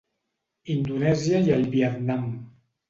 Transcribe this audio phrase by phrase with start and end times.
[0.77, 2.27] Indonèsia i el Vietnam.